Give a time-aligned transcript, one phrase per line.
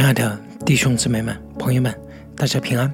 [0.00, 1.94] 亲爱的弟兄姊妹们、朋友们，
[2.34, 2.90] 大家平安！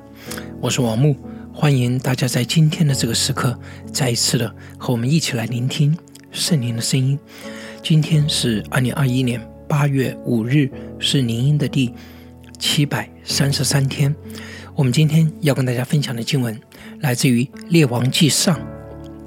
[0.61, 1.15] 我是王木，
[1.55, 3.57] 欢迎大家在今天的这个时刻，
[3.93, 5.97] 再一次的和我们一起来聆听
[6.33, 7.17] 圣灵的声音。
[7.81, 10.69] 今天是二零二一年八月五日，
[10.99, 11.95] 是灵音的第
[12.59, 14.13] 七百三十三天。
[14.75, 16.61] 我们今天要跟大家分享的经文，
[16.99, 18.59] 来自于《列王纪上》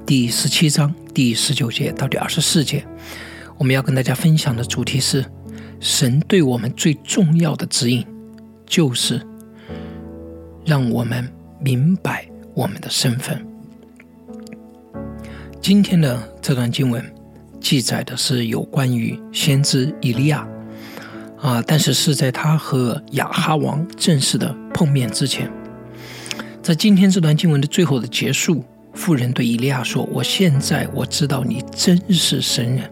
[0.04, 2.84] 第十七章第十九节到第二十四节。
[3.56, 5.24] 我们要跟大家分享的主题是。
[5.80, 8.06] 神对我们最重要的指引，
[8.66, 9.20] 就是
[10.64, 11.26] 让我们
[11.58, 13.44] 明白我们的身份。
[15.60, 17.02] 今天的这段经文
[17.60, 20.46] 记载的是有关于先知以利亚，
[21.40, 25.50] 啊，但是是在他和亚哈王正式的碰面之前。
[26.62, 32.90] 在今天这段经文的最后的结束，妇人对以利亚说：“我现在我知道你真是神人。”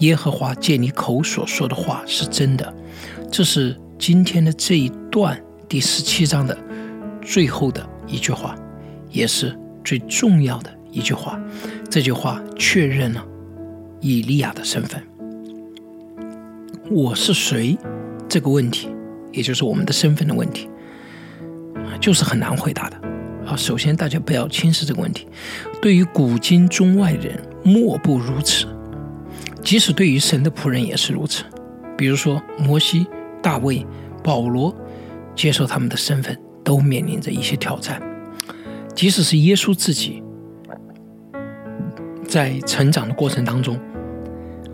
[0.00, 2.74] 耶和华借你口所说的话是真的，
[3.30, 6.56] 这是今天的这一段第十七章的
[7.20, 8.56] 最后的一句话，
[9.10, 11.38] 也是最重要的一句话。
[11.90, 13.22] 这句话确认了
[14.00, 15.02] 以利亚的身份。
[16.90, 17.76] 我是谁？
[18.26, 18.88] 这个问题，
[19.32, 20.66] 也就是我们的身份的问题，
[22.00, 22.96] 就是很难回答的。
[23.46, 25.26] 啊，首先大家不要轻视这个问题，
[25.82, 28.66] 对于古今中外人，莫不如此。
[29.62, 31.44] 即使对于神的仆人也是如此，
[31.96, 33.06] 比如说摩西、
[33.42, 33.86] 大卫、
[34.22, 34.74] 保罗，
[35.34, 38.00] 接受他们的身份都面临着一些挑战。
[38.94, 40.22] 即使是耶稣自己，
[42.26, 43.78] 在成长的过程当中，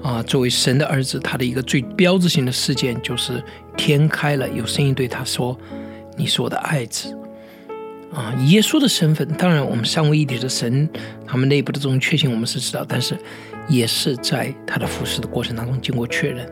[0.02, 3.42] 啊，作为神的儿子，他的一个最标志性的事件就是
[3.76, 5.56] 天开了，有声音对他说
[6.16, 7.16] ：“你是我的爱子。”
[8.14, 10.88] 啊，耶稣的身份，当然我们三位一体的神，
[11.26, 13.18] 他们内部的这种确信我们是知道，但是
[13.68, 16.48] 也是在他的服侍的过程当中经过确认。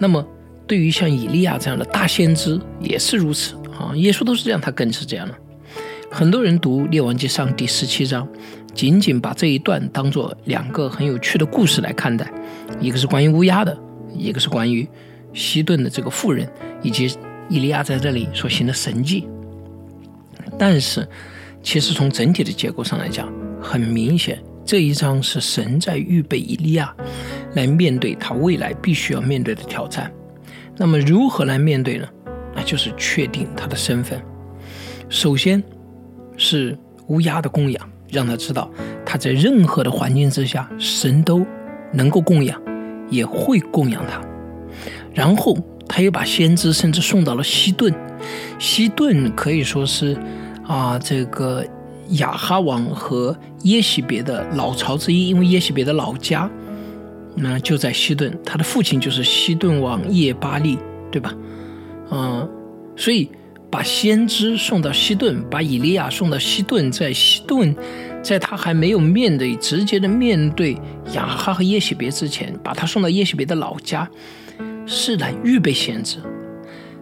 [0.00, 0.26] 那么，
[0.66, 5.38] 对于像以利亚这样的大先知也是如此啊，耶稣都是这样，他更是这样了。
[6.10, 8.26] 很多人读列王记上第十七章，
[8.74, 12.28] 仅仅把这一段当做两个很有趣的故事来看待，
[12.80, 13.76] 一个是关于乌鸦的，
[14.16, 14.88] 一个是关于
[15.32, 16.48] 西顿的这个妇人，
[16.82, 17.16] 以及
[17.48, 19.28] 以利亚在这里所行的神迹。
[20.58, 21.06] 但是，
[21.62, 26.94] 其实从整体的结构上来讲，很明显，这一章是神在预备以利亚
[27.54, 30.12] 来面对他未来必须要面对的挑战。
[30.76, 32.08] 那么，如何来面对呢？
[32.54, 34.20] 那就是确定他的身份。
[35.08, 35.62] 首先，
[36.36, 36.78] 是
[37.08, 38.70] 乌鸦的供养，让他知道
[39.04, 41.44] 他在任何的环境之下，神都
[41.92, 42.60] 能够供养，
[43.10, 44.20] 也会供养他。
[45.12, 45.56] 然后，
[45.88, 47.94] 他又把先知甚至送到了西顿。
[48.58, 50.16] 西顿可以说是。
[50.66, 51.62] 啊，这个
[52.12, 56.50] 亚哈王和耶喜别的老巢之一，因为耶喜别的老家
[57.34, 60.78] 那就在西顿，他的父亲就是西顿王叶巴利，
[61.12, 61.34] 对吧？
[62.10, 62.48] 嗯，
[62.96, 63.30] 所以
[63.70, 67.76] 把先知送到西顿，把以利亚送到西顿，在西顿，
[68.22, 70.78] 在他还没有面对直接的面对
[71.12, 74.08] 亚哈和耶喜别之前，把他送到耶喜别的老家，
[74.86, 76.18] 是来预备先知。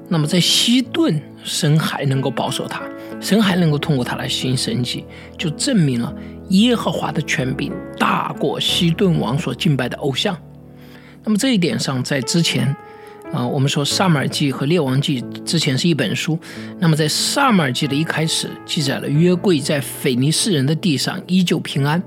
[0.09, 2.83] 那么在西顿，神还能够保守他。
[3.21, 5.05] 神还能够通过他来行神迹，
[5.39, 6.13] 就证明了
[6.49, 10.37] 耶和华的权柄大过西顿王所敬拜的偶像。
[11.23, 12.75] 那么这一点上，在之前，
[13.33, 16.37] 啊，我们说萨马尔记和列王记之前是一本书。
[16.81, 22.03] 那么在萨马尔记的一开始，记载了约柜在腓尼斯人的地上依旧平安，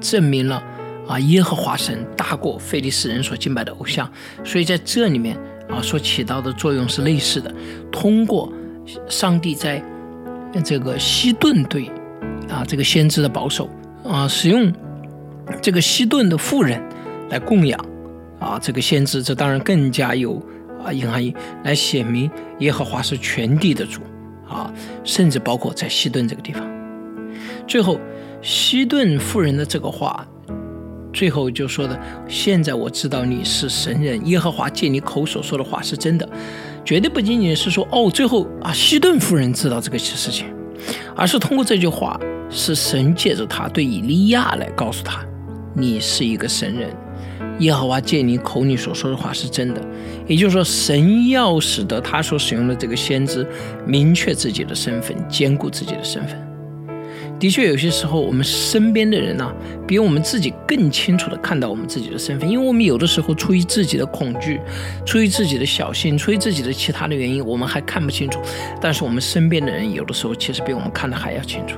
[0.00, 0.60] 证明了
[1.08, 4.10] 啊耶和华神大过腓尼斯人所敬拜的偶像。
[4.44, 5.36] 所以在这里面
[5.68, 7.54] 啊，所起到的作用是类似的，
[7.90, 8.52] 通过
[9.08, 9.82] 上帝在。
[10.64, 11.90] 这个西顿对
[12.48, 13.68] 啊，这个先知的保守
[14.02, 14.72] 啊，使用
[15.60, 16.80] 这个西顿的妇人
[17.28, 17.78] 来供养
[18.40, 20.42] 啊，这个先知，这当然更加有
[20.82, 22.30] 啊隐含义，来显明
[22.60, 24.00] 耶和华是全地的主
[24.48, 24.72] 啊，
[25.04, 26.66] 甚至包括在西顿这个地方。
[27.68, 28.00] 最后，
[28.40, 30.26] 西顿妇人的这个话，
[31.16, 31.98] 最后就说的：
[32.28, 36.28] 现在我知道你是神人，耶和华借你口所说的话是真的。
[36.84, 40.44] 绝对不仅仅是说哦，最后啊，希顿夫人知道这个事情，
[41.16, 42.20] 而是通过这句话，
[42.50, 45.24] 是神借着他对以利亚来告诉他，
[45.74, 46.90] 你是一个神人，
[47.60, 49.80] 耶和华借你口你所说的话是真的。
[50.26, 53.44] 也就是说，神要使得他所使用的这个先知
[53.86, 56.45] 明确自己的身份，兼顾自己的身份。
[57.38, 59.52] 的确，有些时候我们身边的人呢，
[59.86, 64.58] 比我们自己更清楚地看到我们自己的身份，因为我们有的时候出于自己的恐惧，
[65.04, 68.40] 出于自己的小心，出于自己的其他的原因，我们还看不清楚。
[68.80, 71.76] 但是我们身边的人有的时候其实比我们看的还要清楚。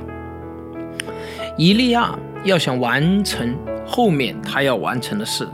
[1.56, 3.52] 以利亚要想完成
[3.84, 5.48] 后面他要完成的事，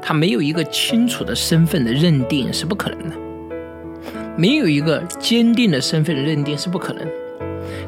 [0.00, 3.16] 他没有一个清楚的身份的认定是不可能的。
[4.34, 7.06] 没有一个坚定的身份的认定是不可能。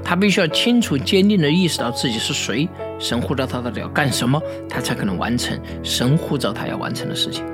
[0.04, 2.68] 他必须要清楚、坚定地意识到自己是谁，
[2.98, 7.44] 神呼召他到底要干什么，他才可能完成神呼召他要完成的事情。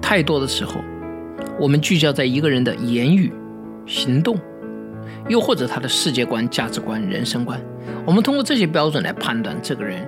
[0.00, 0.80] 太多的时候，
[1.60, 3.32] 我们聚焦在一个人的言语、
[3.86, 4.38] 行动，
[5.28, 7.60] 又或者他的世界观、价值观、人生观，
[8.06, 10.00] 我们通过这些标准来判断这个人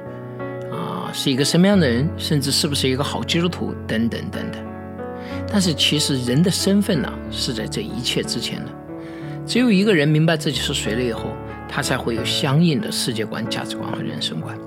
[0.73, 4.63] 啊是一个什么样的人，甚至是不是一个好基督徒等等等等。
[5.51, 8.73] 但是其实人的身份呢，是在这一切之前的。
[9.47, 11.31] 只有一个人明白自己是谁了以后，
[11.69, 14.59] 他才会有相应的世界观、价值观和人生观，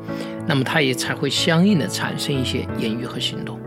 [0.47, 3.59] 那么他也才会相应的产生一些言语和行动。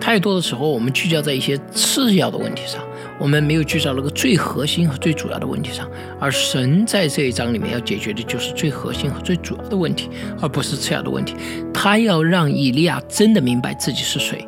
[0.00, 2.82] 太多的时候，我们聚焦在一些次要的问题上，
[3.20, 5.88] 我们没有聚焦那个最核心和最主要的问题上。
[6.18, 10.08] 而神在这一章里面要解决的就是最核心和最主要的问题，
[10.40, 11.36] 而不是次要的问题。
[11.72, 14.46] 他要让以利亚真的明白自己是谁。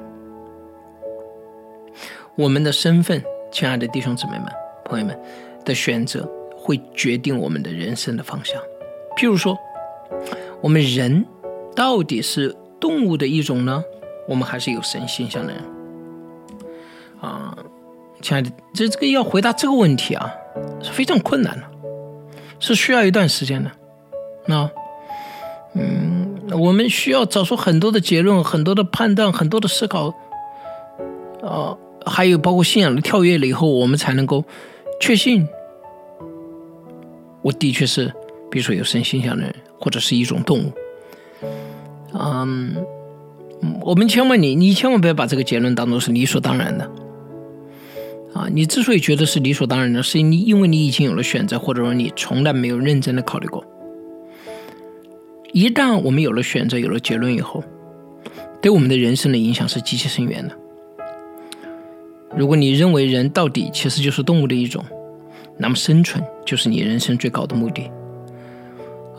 [2.37, 3.23] 我们的身份，
[3.53, 4.47] 亲爱的弟兄姊妹们、
[4.91, 5.17] 朋友们。
[5.63, 6.27] 的选择
[6.57, 8.59] 会决定我们的人生的方向。
[9.15, 9.55] 譬如说，
[10.63, 11.27] 我们人
[11.77, 13.85] 到底是动物的一种呢？
[14.27, 15.63] 我们还是有神形象的人？
[17.21, 17.55] 啊，
[18.23, 20.33] 亲爱的，这这个要回答这个问题啊，
[20.83, 21.65] 是非常困难的，
[22.59, 23.71] 是需要一段时间的。
[24.47, 24.71] 那，
[25.75, 30.15] 嗯，我们需要找出很多的结论、很多的判断、很多的思考，
[31.43, 31.77] 啊，
[32.07, 34.43] 还有包括信仰的跳跃了以后，我们才能够。
[35.01, 35.49] 确信，
[37.43, 38.13] 我的确是，
[38.51, 40.73] 比如说有神形象的人，或者是一种动物。
[42.13, 42.77] 嗯，
[43.81, 46.85] 我们千万你你千万不要把这个结论当做是理所当然的。
[48.35, 53.65] 啊，你之所以觉得是理所当然的，是你因为你已经有了选择，或者说你从来没有认真的考虑过。
[55.53, 57.65] 一旦我们有了选择，有了结论以后，
[58.61, 60.55] 对我们的人生的影响是极其深远的。
[62.37, 64.85] 如果你认为人到底其实就是动物的一种，
[65.59, 67.91] 那么生存就是你人生最高的目的。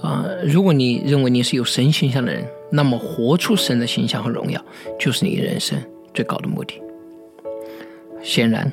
[0.01, 4.59] 啊，如果你认为你是有神形象的人，那么活出神的形象和荣耀
[4.99, 5.77] 就是你人生
[6.13, 6.81] 最高的目的。
[8.23, 8.71] 显然，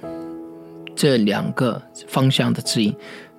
[0.95, 2.95] 这两个方向的指引，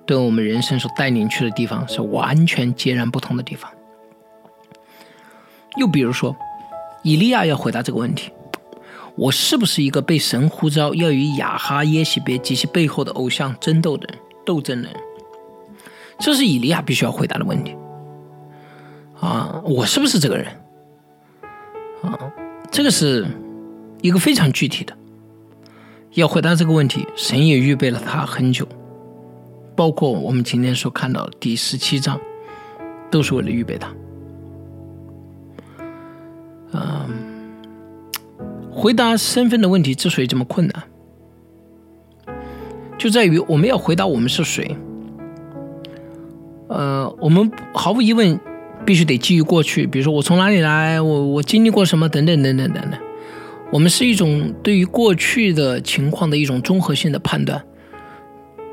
[0.06, 3.70] 对我们人生所带领去的地方是完全截然不同的地方。
[5.76, 6.36] 又比如说，
[7.02, 8.30] 以利亚要回答这个问题。
[9.20, 14.08] 我是不是一个被神呼召要与亚哈耶西别及其背后的偶像争斗的、
[14.46, 14.96] 斗争的人？
[16.18, 17.76] 这是以利亚必须要回答的问题。
[19.20, 20.46] 啊，我是不是这个人？
[22.02, 22.18] 啊，
[22.70, 23.26] 这个是
[24.00, 24.96] 一个非常具体的。
[26.12, 28.66] 要回答这个问题，神也预备了他很久，
[29.76, 32.18] 包括我们今天所看到的第十七章，
[33.10, 33.92] 都是为了预备他。
[38.80, 40.84] 回答身份的问题之所以这么困难，
[42.96, 44.74] 就在于我们要回答我们是谁。
[46.68, 48.40] 呃，我们毫无疑问
[48.86, 52.98] 必须得基于过去，比如说我从哪里来，我我经历过什么等等等等等等。
[53.70, 57.62] 我们是一种对于过去的情况的一种综合性的判断，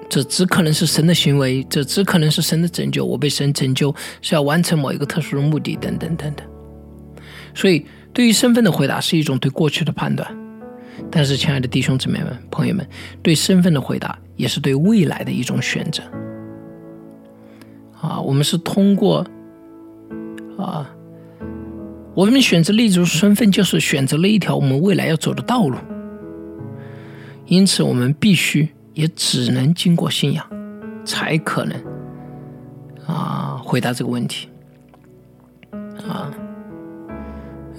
[0.08, 3.04] 这只可能是神的行为，这只可能是神的拯救。
[3.06, 6.48] 我被神拯救是要完成某一个特殊的目的，等等等等。
[7.54, 7.86] 所以。
[8.18, 10.28] 对于身份的回答是一种对过去的判断，
[11.12, 12.84] 但是，亲爱的弟兄姊妹们、朋友们，
[13.22, 16.02] 对身份的回答也是对未来的一种选择。
[18.02, 19.24] 啊，我们是通过
[20.58, 20.90] 啊，
[22.16, 25.78] 我们选择立足身份，就是选择了一条我们未来要走的道路。
[27.46, 30.44] 因此，我们必须也只能经过信仰，
[31.06, 31.80] 才可能
[33.06, 34.50] 啊回答这个问题。
[36.10, 36.34] 啊。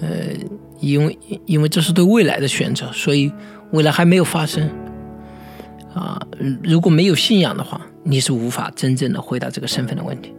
[0.01, 0.09] 呃，
[0.81, 3.33] 因为因为这是对未来的选择，所以
[3.73, 4.69] 未来还没有发生
[5.95, 6.21] 啊。
[6.63, 10.33] 如果没有信仰的话，你是无法真正的回答这个身份的问题。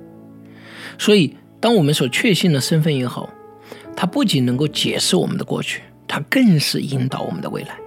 [0.98, 3.30] 所以，当我们所确信的身份以后，
[3.96, 7.78] 它不仅能够解释我们的过去，它更是引导我们的未来。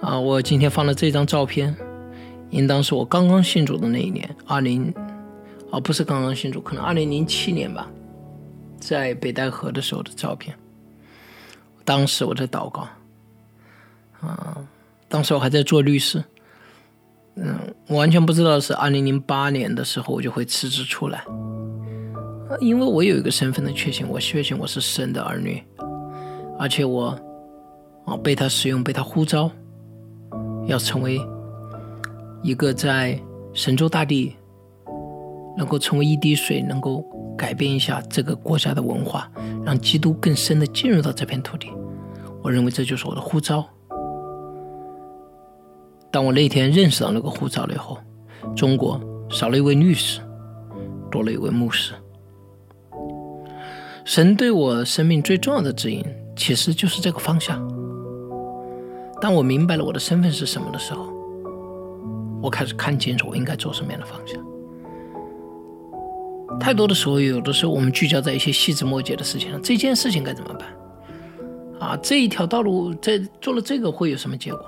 [0.00, 1.74] 啊，我今天放了这张照片，
[2.50, 4.92] 应当是我刚刚信主的那一年，二零，
[5.70, 7.90] 啊，不是刚刚信主，可能二零零七年吧。
[8.80, 10.56] 在北戴河的时候的照片，
[11.84, 12.88] 当时我在祷告，
[14.20, 14.56] 啊，
[15.06, 16.24] 当时我还在做律师，
[17.36, 21.22] 嗯，我完全不知道是二零零八年的时候我就会辞职出来，
[22.60, 25.62] 因为我有一个身份的确信，我确信我是神的儿女，
[26.58, 27.08] 而且我
[28.06, 29.50] 啊被他使用，被他呼召，
[30.66, 31.20] 要成为
[32.42, 33.20] 一个在
[33.52, 34.34] 神州大地
[35.60, 37.04] 能够成为一滴水，能够。
[37.38, 39.26] 改变一下这个国家的文化，
[39.64, 41.70] 让基督更深的进入到这片土地。
[42.42, 43.64] 我认为这就是我的呼召。
[46.10, 47.96] 当我那天认识到那个护照了以后，
[48.54, 49.00] 中国
[49.30, 50.20] 少了一位律师，
[51.10, 51.94] 多了一位牧师。
[54.04, 56.04] 神对我生命最重要的指引，
[56.36, 57.58] 其实就是这个方向。
[59.18, 61.10] 当我明白了我的身份是什么的时候，
[62.42, 64.38] 我开始看清楚我应该走什么样的方向。
[66.58, 70.68] 太多的时候，有的时候我们聚焦在一些细枝末节的事情上，这件事情该怎么办？
[71.80, 74.64] 啊，这一条道路在做了这个会有什么结果？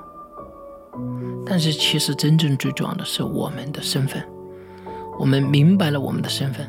[1.44, 4.22] 但是其实真正最重要的是我们的身份。
[5.18, 6.66] 我们明白了我们的身份，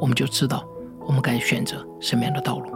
[0.00, 0.66] 我们就知道
[1.00, 2.70] 我们该选择什么样的道路。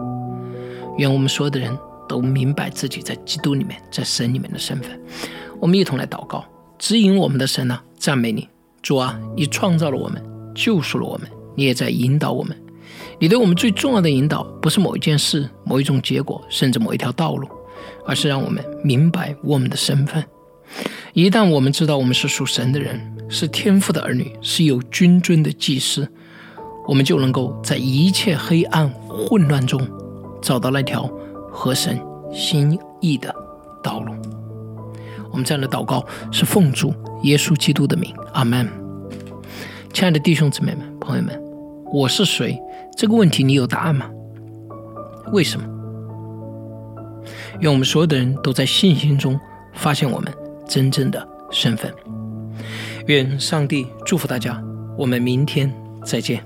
[0.98, 1.76] 愿我们所有的人
[2.08, 4.98] 都明白自己在基督里面、在神里面的身份。
[5.60, 6.44] 我们一同来祷告，
[6.78, 8.48] 指引我们的神啊，赞美你，
[8.80, 10.22] 主啊，你创造了我们，
[10.54, 12.56] 救赎了我们，你也在引导我们。
[13.18, 17.49] 你对我们最重要的引导，不是某一件事、某一种结果，甚至某一条道路，
[18.04, 20.25] 而是让我们明白我们的身份。
[21.12, 26.09] 一旦我们知道我们是属神的人，是天父的儿女，是有君尊的祭司，
[26.88, 29.87] 我们就能够在一切黑暗混乱中
[30.40, 31.09] 找到那条
[31.50, 32.00] 合神
[32.32, 33.32] 心意的
[33.82, 34.12] 道路。
[35.30, 36.92] 我们这样的祷告是奉主
[37.23, 38.68] 耶稣基督的名，阿门。
[39.92, 41.41] 亲爱的弟兄姊妹们、朋友们，
[41.92, 42.58] 我是谁？
[42.96, 44.08] 这个问题你有答案吗？
[45.30, 45.66] 为什么？
[47.61, 49.38] 愿我们所有的人都在信心中
[49.75, 50.32] 发现我们。
[50.66, 51.92] 真正的身份。
[53.06, 54.62] 愿上帝祝福大家，
[54.96, 55.70] 我们明天
[56.02, 56.42] 再见。